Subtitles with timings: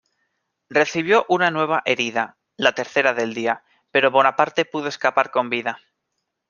[0.71, 5.79] Recibió una nueva herida, la tercera del día, pero Bonaparte pudo escapar con vida.